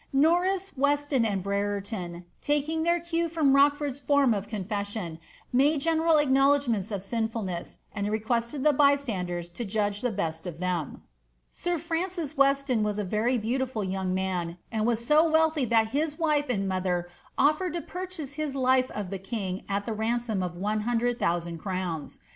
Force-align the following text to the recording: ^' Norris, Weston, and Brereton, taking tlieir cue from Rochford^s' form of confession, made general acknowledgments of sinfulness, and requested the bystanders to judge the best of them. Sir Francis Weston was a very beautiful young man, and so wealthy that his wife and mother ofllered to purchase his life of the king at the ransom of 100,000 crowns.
^' 0.01 0.03
Norris, 0.11 0.75
Weston, 0.75 1.25
and 1.25 1.43
Brereton, 1.43 2.25
taking 2.41 2.83
tlieir 2.85 3.07
cue 3.07 3.29
from 3.29 3.53
Rochford^s' 3.53 4.01
form 4.07 4.33
of 4.33 4.47
confession, 4.47 5.19
made 5.53 5.79
general 5.81 6.17
acknowledgments 6.17 6.89
of 6.89 7.03
sinfulness, 7.03 7.77
and 7.93 8.09
requested 8.09 8.63
the 8.63 8.73
bystanders 8.73 9.47
to 9.49 9.63
judge 9.63 10.01
the 10.01 10.09
best 10.09 10.47
of 10.47 10.57
them. 10.59 11.03
Sir 11.51 11.77
Francis 11.77 12.35
Weston 12.35 12.81
was 12.81 12.97
a 12.97 13.03
very 13.03 13.37
beautiful 13.37 13.83
young 13.83 14.11
man, 14.11 14.57
and 14.71 14.89
so 14.97 15.29
wealthy 15.29 15.65
that 15.65 15.89
his 15.89 16.17
wife 16.17 16.49
and 16.49 16.67
mother 16.67 17.07
ofllered 17.37 17.73
to 17.73 17.81
purchase 17.81 18.33
his 18.33 18.55
life 18.55 18.89
of 18.89 19.11
the 19.11 19.19
king 19.19 19.63
at 19.69 19.85
the 19.85 19.93
ransom 19.93 20.41
of 20.41 20.57
100,000 20.57 21.59
crowns. 21.59 22.19